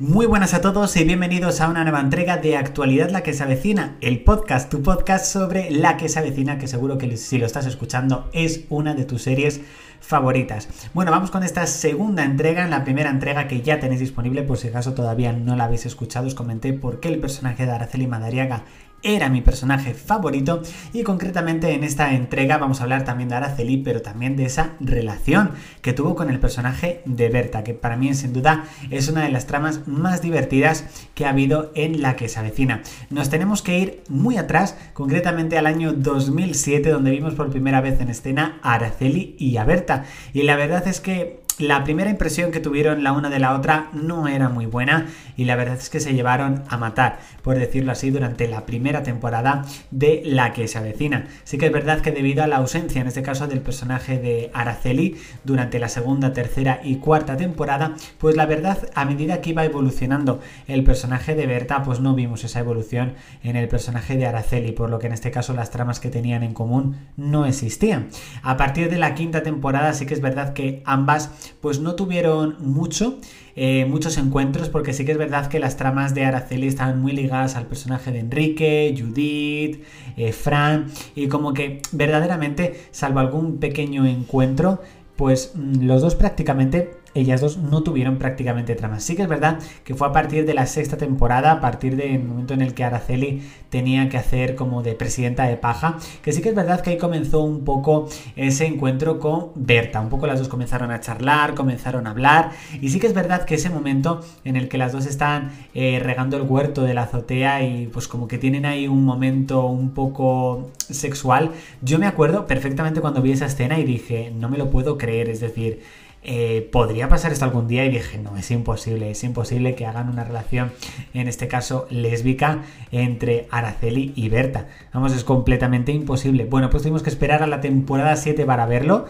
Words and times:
Muy 0.00 0.26
buenas 0.26 0.54
a 0.54 0.60
todos 0.60 0.96
y 0.96 1.04
bienvenidos 1.04 1.60
a 1.60 1.68
una 1.68 1.84
nueva 1.84 2.00
entrega 2.00 2.36
de 2.36 2.56
Actualidad 2.56 3.10
la 3.10 3.22
que 3.22 3.32
se 3.32 3.44
avecina, 3.44 3.96
el 4.00 4.24
podcast, 4.24 4.68
tu 4.68 4.82
podcast 4.82 5.24
sobre 5.24 5.70
la 5.70 5.96
que 5.96 6.08
se 6.08 6.18
avecina, 6.18 6.58
que 6.58 6.66
seguro 6.66 6.98
que 6.98 7.16
si 7.16 7.38
lo 7.38 7.46
estás 7.46 7.64
escuchando 7.66 8.28
es 8.32 8.64
una 8.70 8.94
de 8.94 9.04
tus 9.04 9.22
series 9.22 9.60
favoritas. 10.00 10.68
Bueno, 10.94 11.12
vamos 11.12 11.30
con 11.30 11.44
esta 11.44 11.64
segunda 11.68 12.24
entrega. 12.24 12.64
En 12.64 12.70
la 12.70 12.82
primera 12.82 13.08
entrega 13.08 13.46
que 13.46 13.62
ya 13.62 13.78
tenéis 13.78 14.00
disponible, 14.00 14.42
por 14.42 14.58
si 14.58 14.66
acaso 14.66 14.94
todavía 14.94 15.32
no 15.32 15.54
la 15.54 15.66
habéis 15.66 15.86
escuchado, 15.86 16.26
os 16.26 16.34
comenté 16.34 16.72
por 16.72 16.98
qué 16.98 17.06
el 17.06 17.20
personaje 17.20 17.64
de 17.64 17.70
Araceli 17.70 18.08
Madariaga 18.08 18.64
era 19.04 19.28
mi 19.28 19.42
personaje 19.42 19.94
favorito 19.94 20.62
y 20.92 21.04
concretamente 21.04 21.72
en 21.74 21.84
esta 21.84 22.14
entrega 22.14 22.58
vamos 22.58 22.80
a 22.80 22.84
hablar 22.84 23.04
también 23.04 23.28
de 23.28 23.36
Araceli, 23.36 23.76
pero 23.76 24.02
también 24.02 24.34
de 24.34 24.46
esa 24.46 24.72
relación 24.80 25.52
que 25.82 25.92
tuvo 25.92 26.16
con 26.16 26.30
el 26.30 26.40
personaje 26.40 27.02
de 27.04 27.28
Berta, 27.28 27.62
que 27.62 27.74
para 27.74 27.96
mí 27.96 28.12
sin 28.14 28.32
duda 28.32 28.64
es 28.90 29.08
una 29.08 29.22
de 29.22 29.30
las 29.30 29.46
tramas 29.46 29.86
más 29.86 30.22
divertidas 30.22 30.86
que 31.14 31.26
ha 31.26 31.30
habido 31.30 31.70
en 31.74 32.02
la 32.02 32.16
que 32.16 32.28
se 32.28 32.38
avecina. 32.38 32.82
Nos 33.10 33.30
tenemos 33.30 33.62
que 33.62 33.78
ir 33.78 34.02
muy 34.08 34.38
atrás, 34.38 34.76
concretamente 34.94 35.58
al 35.58 35.66
año 35.66 35.92
2007, 35.92 36.90
donde 36.90 37.10
vimos 37.10 37.34
por 37.34 37.50
primera 37.50 37.80
vez 37.80 38.00
en 38.00 38.08
escena 38.08 38.58
a 38.62 38.74
Araceli 38.74 39.36
y 39.38 39.58
a 39.58 39.64
Berta. 39.64 40.04
Y 40.32 40.42
la 40.42 40.56
verdad 40.56 40.88
es 40.88 41.00
que 41.00 41.43
la 41.58 41.84
primera 41.84 42.10
impresión 42.10 42.50
que 42.50 42.58
tuvieron 42.58 43.04
la 43.04 43.12
una 43.12 43.30
de 43.30 43.38
la 43.38 43.54
otra 43.54 43.88
no 43.92 44.26
era 44.26 44.48
muy 44.48 44.66
buena 44.66 45.06
y 45.36 45.44
la 45.44 45.54
verdad 45.54 45.76
es 45.76 45.88
que 45.88 46.00
se 46.00 46.12
llevaron 46.12 46.64
a 46.68 46.76
matar, 46.76 47.20
por 47.42 47.56
decirlo 47.56 47.92
así, 47.92 48.10
durante 48.10 48.48
la 48.48 48.66
primera 48.66 49.04
temporada 49.04 49.64
de 49.92 50.22
La 50.24 50.52
que 50.52 50.66
se 50.66 50.78
avecina. 50.78 51.28
Sí 51.44 51.56
que 51.56 51.66
es 51.66 51.72
verdad 51.72 52.00
que 52.00 52.10
debido 52.10 52.42
a 52.42 52.48
la 52.48 52.56
ausencia, 52.56 53.00
en 53.00 53.06
este 53.06 53.22
caso 53.22 53.46
del 53.46 53.60
personaje 53.60 54.18
de 54.18 54.50
Araceli, 54.52 55.16
durante 55.44 55.78
la 55.78 55.88
segunda, 55.88 56.32
tercera 56.32 56.80
y 56.82 56.96
cuarta 56.96 57.36
temporada, 57.36 57.94
pues 58.18 58.36
la 58.36 58.46
verdad 58.46 58.88
a 58.94 59.04
medida 59.04 59.40
que 59.40 59.50
iba 59.50 59.64
evolucionando 59.64 60.40
el 60.66 60.82
personaje 60.82 61.36
de 61.36 61.46
Berta, 61.46 61.84
pues 61.84 62.00
no 62.00 62.14
vimos 62.14 62.42
esa 62.42 62.60
evolución 62.60 63.14
en 63.44 63.54
el 63.54 63.68
personaje 63.68 64.16
de 64.16 64.26
Araceli, 64.26 64.72
por 64.72 64.90
lo 64.90 64.98
que 64.98 65.06
en 65.06 65.12
este 65.12 65.30
caso 65.30 65.54
las 65.54 65.70
tramas 65.70 66.00
que 66.00 66.10
tenían 66.10 66.42
en 66.42 66.52
común 66.52 66.96
no 67.16 67.46
existían. 67.46 68.08
A 68.42 68.56
partir 68.56 68.90
de 68.90 68.98
la 68.98 69.14
quinta 69.14 69.44
temporada 69.44 69.92
sí 69.92 70.04
que 70.04 70.14
es 70.14 70.20
verdad 70.20 70.52
que 70.52 70.82
ambas 70.84 71.30
pues 71.64 71.80
no 71.80 71.94
tuvieron 71.94 72.56
mucho, 72.58 73.16
eh, 73.56 73.86
muchos 73.86 74.18
encuentros, 74.18 74.68
porque 74.68 74.92
sí 74.92 75.06
que 75.06 75.12
es 75.12 75.16
verdad 75.16 75.46
que 75.46 75.58
las 75.58 75.78
tramas 75.78 76.14
de 76.14 76.26
Araceli 76.26 76.66
estaban 76.66 77.00
muy 77.00 77.12
ligadas 77.12 77.56
al 77.56 77.64
personaje 77.64 78.12
de 78.12 78.18
Enrique, 78.18 78.94
Judith, 78.94 79.82
eh, 80.18 80.32
Fran, 80.32 80.88
y 81.14 81.28
como 81.28 81.54
que 81.54 81.80
verdaderamente, 81.90 82.82
salvo 82.90 83.20
algún 83.20 83.60
pequeño 83.60 84.04
encuentro, 84.04 84.82
pues 85.16 85.52
mm, 85.54 85.86
los 85.86 86.02
dos 86.02 86.16
prácticamente 86.16 86.98
ellas 87.14 87.40
dos 87.40 87.58
no 87.58 87.82
tuvieron 87.82 88.18
prácticamente 88.18 88.74
tramas. 88.74 89.04
Sí 89.04 89.16
que 89.16 89.22
es 89.22 89.28
verdad 89.28 89.58
que 89.84 89.94
fue 89.94 90.08
a 90.08 90.12
partir 90.12 90.46
de 90.46 90.54
la 90.54 90.66
sexta 90.66 90.96
temporada, 90.96 91.52
a 91.52 91.60
partir 91.60 91.96
del 91.96 92.22
momento 92.22 92.54
en 92.54 92.60
el 92.60 92.74
que 92.74 92.84
Araceli 92.84 93.42
tenía 93.70 94.08
que 94.08 94.16
hacer 94.16 94.54
como 94.54 94.82
de 94.82 94.94
presidenta 94.94 95.44
de 95.44 95.56
paja, 95.56 95.98
que 96.22 96.32
sí 96.32 96.42
que 96.42 96.50
es 96.50 96.54
verdad 96.54 96.80
que 96.80 96.90
ahí 96.90 96.98
comenzó 96.98 97.40
un 97.40 97.64
poco 97.64 98.08
ese 98.36 98.66
encuentro 98.66 99.18
con 99.18 99.50
Berta. 99.54 100.00
Un 100.00 100.10
poco 100.10 100.26
las 100.26 100.38
dos 100.38 100.48
comenzaron 100.48 100.90
a 100.90 101.00
charlar, 101.00 101.54
comenzaron 101.54 102.06
a 102.06 102.10
hablar, 102.10 102.50
y 102.80 102.90
sí 102.90 103.00
que 103.00 103.06
es 103.06 103.14
verdad 103.14 103.44
que 103.44 103.56
ese 103.56 103.70
momento 103.70 104.20
en 104.44 104.56
el 104.56 104.68
que 104.68 104.78
las 104.78 104.92
dos 104.92 105.06
están 105.06 105.52
eh, 105.74 106.00
regando 106.02 106.36
el 106.36 106.42
huerto 106.42 106.82
de 106.82 106.94
la 106.94 107.02
azotea 107.02 107.64
y 107.64 107.88
pues 107.88 108.08
como 108.08 108.28
que 108.28 108.38
tienen 108.38 108.64
ahí 108.66 108.86
un 108.86 109.04
momento 109.04 109.66
un 109.66 109.90
poco 109.90 110.70
sexual, 110.78 111.50
yo 111.82 111.98
me 111.98 112.06
acuerdo 112.06 112.46
perfectamente 112.46 113.00
cuando 113.00 113.22
vi 113.22 113.32
esa 113.32 113.46
escena 113.46 113.78
y 113.78 113.84
dije, 113.84 114.32
no 114.34 114.48
me 114.48 114.58
lo 114.58 114.70
puedo 114.70 114.98
creer, 114.98 115.28
es 115.28 115.40
decir, 115.40 115.82
eh, 116.24 116.68
¿podría 116.72 117.08
pasar 117.08 117.32
esto 117.32 117.44
algún 117.44 117.68
día? 117.68 117.84
Y 117.84 117.90
dije, 117.90 118.18
no, 118.18 118.36
es 118.36 118.50
imposible, 118.50 119.10
es 119.10 119.22
imposible 119.24 119.74
que 119.74 119.84
hagan 119.84 120.08
una 120.08 120.24
relación, 120.24 120.72
en 121.12 121.28
este 121.28 121.48
caso 121.48 121.86
lésbica, 121.90 122.62
entre 122.90 123.46
Araceli 123.50 124.12
y 124.16 124.30
Berta. 124.30 124.66
Vamos, 124.94 125.14
es 125.14 125.22
completamente 125.22 125.92
imposible. 125.92 126.46
Bueno, 126.46 126.70
pues 126.70 126.82
tuvimos 126.82 127.02
que 127.02 127.10
esperar 127.10 127.42
a 127.42 127.46
la 127.46 127.60
temporada 127.60 128.16
7 128.16 128.46
para 128.46 128.64
verlo. 128.64 129.04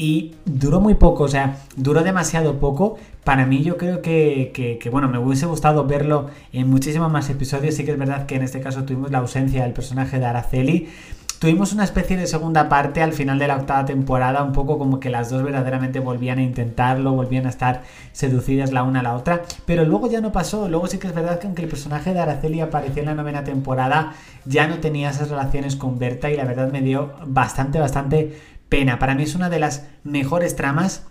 Y 0.00 0.36
duró 0.44 0.80
muy 0.80 0.94
poco, 0.94 1.24
o 1.24 1.28
sea, 1.28 1.56
duró 1.74 2.04
demasiado 2.04 2.60
poco. 2.60 2.98
Para 3.24 3.46
mí 3.46 3.64
yo 3.64 3.76
creo 3.76 4.00
que, 4.00 4.52
que, 4.80 4.90
bueno, 4.90 5.08
me 5.08 5.18
hubiese 5.18 5.46
gustado 5.46 5.86
verlo 5.86 6.28
en 6.52 6.70
muchísimos 6.70 7.10
más 7.10 7.28
episodios. 7.30 7.74
Sí 7.74 7.84
que 7.84 7.90
es 7.90 7.98
verdad 7.98 8.26
que 8.26 8.36
en 8.36 8.42
este 8.42 8.60
caso 8.60 8.84
tuvimos 8.84 9.10
la 9.10 9.18
ausencia 9.18 9.64
del 9.64 9.72
personaje 9.72 10.20
de 10.20 10.26
Araceli. 10.26 10.88
Tuvimos 11.38 11.72
una 11.72 11.84
especie 11.84 12.16
de 12.16 12.26
segunda 12.26 12.68
parte 12.68 13.00
al 13.00 13.12
final 13.12 13.38
de 13.38 13.46
la 13.46 13.54
octava 13.54 13.84
temporada, 13.84 14.42
un 14.42 14.52
poco 14.52 14.76
como 14.76 14.98
que 14.98 15.08
las 15.08 15.30
dos 15.30 15.44
verdaderamente 15.44 16.00
volvían 16.00 16.38
a 16.38 16.42
intentarlo, 16.42 17.12
volvían 17.12 17.46
a 17.46 17.50
estar 17.50 17.82
seducidas 18.10 18.72
la 18.72 18.82
una 18.82 19.00
a 19.00 19.02
la 19.04 19.14
otra, 19.14 19.42
pero 19.64 19.84
luego 19.84 20.10
ya 20.10 20.20
no 20.20 20.32
pasó. 20.32 20.68
Luego 20.68 20.88
sí 20.88 20.98
que 20.98 21.06
es 21.06 21.14
verdad 21.14 21.38
que 21.38 21.46
aunque 21.46 21.62
el 21.62 21.68
personaje 21.68 22.12
de 22.12 22.18
Araceli 22.18 22.60
apareció 22.60 23.02
en 23.02 23.06
la 23.06 23.14
novena 23.14 23.44
temporada, 23.44 24.14
ya 24.46 24.66
no 24.66 24.78
tenía 24.78 25.10
esas 25.10 25.30
relaciones 25.30 25.76
con 25.76 26.00
Berta 26.00 26.28
y 26.28 26.36
la 26.36 26.44
verdad 26.44 26.72
me 26.72 26.80
dio 26.80 27.12
bastante, 27.24 27.78
bastante 27.78 28.36
pena. 28.68 28.98
Para 28.98 29.14
mí 29.14 29.22
es 29.22 29.36
una 29.36 29.48
de 29.48 29.60
las 29.60 29.86
mejores 30.02 30.56
tramas 30.56 31.06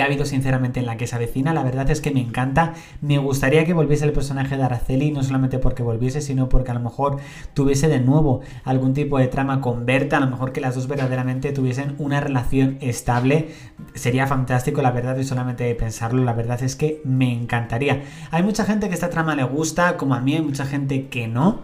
que 0.00 0.04
ha 0.04 0.06
habido 0.06 0.24
sinceramente 0.24 0.80
en 0.80 0.86
la 0.86 0.96
que 0.96 1.06
se 1.06 1.14
avecina. 1.14 1.52
La 1.52 1.62
verdad 1.62 1.90
es 1.90 2.00
que 2.00 2.10
me 2.10 2.22
encanta. 2.22 2.72
Me 3.02 3.18
gustaría 3.18 3.66
que 3.66 3.74
volviese 3.74 4.06
el 4.06 4.14
personaje 4.14 4.56
de 4.56 4.62
Araceli, 4.62 5.10
no 5.10 5.22
solamente 5.22 5.58
porque 5.58 5.82
volviese, 5.82 6.22
sino 6.22 6.48
porque 6.48 6.70
a 6.70 6.74
lo 6.74 6.80
mejor 6.80 7.18
tuviese 7.52 7.86
de 7.86 8.00
nuevo 8.00 8.40
algún 8.64 8.94
tipo 8.94 9.18
de 9.18 9.28
trama 9.28 9.60
con 9.60 9.84
Berta, 9.84 10.16
a 10.16 10.20
lo 10.20 10.28
mejor 10.28 10.52
que 10.52 10.62
las 10.62 10.74
dos 10.74 10.88
verdaderamente 10.88 11.52
tuviesen 11.52 11.96
una 11.98 12.18
relación 12.18 12.78
estable. 12.80 13.50
Sería 13.92 14.26
fantástico, 14.26 14.80
la 14.80 14.90
verdad, 14.90 15.18
y 15.18 15.24
solamente 15.24 15.74
pensarlo, 15.74 16.24
la 16.24 16.32
verdad 16.32 16.62
es 16.62 16.76
que 16.76 17.02
me 17.04 17.30
encantaría. 17.30 18.02
Hay 18.30 18.42
mucha 18.42 18.64
gente 18.64 18.88
que 18.88 18.94
esta 18.94 19.10
trama 19.10 19.36
le 19.36 19.44
gusta, 19.44 19.98
como 19.98 20.14
a 20.14 20.20
mí 20.22 20.34
hay 20.34 20.40
mucha 20.40 20.64
gente 20.64 21.08
que 21.08 21.28
no. 21.28 21.60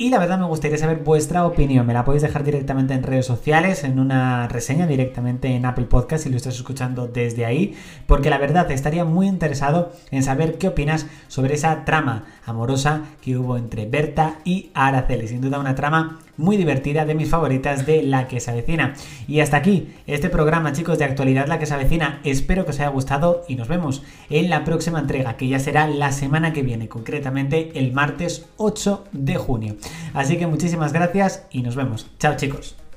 Y 0.00 0.10
la 0.10 0.20
verdad 0.20 0.38
me 0.38 0.46
gustaría 0.46 0.78
saber 0.78 0.98
vuestra 0.98 1.44
opinión. 1.44 1.84
Me 1.84 1.92
la 1.92 2.04
podéis 2.04 2.22
dejar 2.22 2.44
directamente 2.44 2.94
en 2.94 3.02
redes 3.02 3.26
sociales, 3.26 3.82
en 3.82 3.98
una 3.98 4.46
reseña 4.46 4.86
directamente 4.86 5.48
en 5.48 5.66
Apple 5.66 5.86
Podcast 5.86 6.22
si 6.22 6.30
lo 6.30 6.36
estás 6.36 6.54
escuchando 6.54 7.08
desde 7.08 7.44
ahí. 7.44 7.74
Porque 8.06 8.30
la 8.30 8.38
verdad 8.38 8.70
estaría 8.70 9.04
muy 9.04 9.26
interesado 9.26 9.90
en 10.12 10.22
saber 10.22 10.56
qué 10.56 10.68
opinas 10.68 11.06
sobre 11.26 11.54
esa 11.54 11.84
trama 11.84 12.26
amorosa 12.46 13.06
que 13.20 13.36
hubo 13.36 13.56
entre 13.56 13.86
Berta 13.86 14.36
y 14.44 14.70
Araceli. 14.72 15.26
Sin 15.26 15.40
duda 15.40 15.58
una 15.58 15.74
trama 15.74 16.20
muy 16.38 16.56
divertida, 16.56 17.04
de 17.04 17.14
mis 17.14 17.28
favoritas 17.28 17.84
de 17.84 18.02
La 18.02 18.26
que 18.28 18.40
se 18.40 18.50
avecina. 18.50 18.94
Y 19.26 19.40
hasta 19.40 19.58
aquí 19.58 19.92
este 20.06 20.30
programa, 20.30 20.72
chicos, 20.72 20.98
de 20.98 21.04
actualidad 21.04 21.46
La 21.46 21.58
que 21.58 21.66
se 21.66 21.74
avecina. 21.74 22.20
Espero 22.24 22.64
que 22.64 22.70
os 22.70 22.80
haya 22.80 22.88
gustado 22.88 23.44
y 23.46 23.56
nos 23.56 23.68
vemos 23.68 24.02
en 24.30 24.48
la 24.48 24.64
próxima 24.64 25.00
entrega, 25.00 25.36
que 25.36 25.48
ya 25.48 25.58
será 25.58 25.86
la 25.86 26.12
semana 26.12 26.54
que 26.54 26.62
viene, 26.62 26.88
concretamente 26.88 27.78
el 27.78 27.92
martes 27.92 28.46
8 28.56 29.04
de 29.12 29.36
junio. 29.36 29.76
Así 30.14 30.38
que 30.38 30.46
muchísimas 30.46 30.94
gracias 30.94 31.44
y 31.50 31.62
nos 31.62 31.76
vemos. 31.76 32.06
Chao 32.18 32.36
chicos. 32.36 32.87